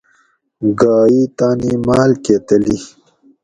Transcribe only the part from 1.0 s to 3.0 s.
ای تانی ماۤل کہ تلی